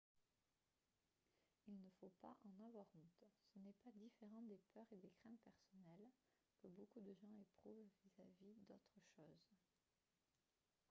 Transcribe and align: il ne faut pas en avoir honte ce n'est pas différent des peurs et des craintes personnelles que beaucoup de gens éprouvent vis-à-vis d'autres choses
il 1.67 1.79
ne 1.79 1.91
faut 1.99 2.11
pas 2.21 2.35
en 2.43 2.63
avoir 2.65 2.87
honte 2.95 3.23
ce 3.53 3.59
n'est 3.59 3.75
pas 3.83 3.91
différent 3.93 4.41
des 4.47 4.59
peurs 4.73 4.91
et 4.93 4.97
des 4.97 5.11
craintes 5.11 5.37
personnelles 5.43 6.09
que 6.59 6.67
beaucoup 6.69 7.01
de 7.01 7.13
gens 7.13 7.35
éprouvent 7.37 7.85
vis-à-vis 8.03 8.55
d'autres 8.67 8.99
choses 9.15 9.55